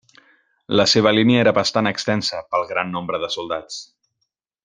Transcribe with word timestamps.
La 0.79 0.85
seva 0.93 1.11
línia 1.17 1.43
era 1.43 1.53
bastant 1.57 1.91
extensa, 1.91 2.41
pel 2.55 2.67
gran 2.73 2.91
nombre 2.97 3.23
de 3.27 3.31
soldats. 3.39 3.77